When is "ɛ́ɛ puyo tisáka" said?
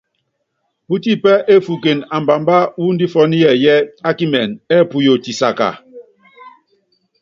4.73-5.69